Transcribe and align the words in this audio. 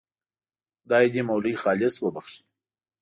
خدای 0.81 1.05
دې 1.13 1.21
مولوي 1.27 1.55
خالص 1.63 1.95
وبخښي. 1.99 2.41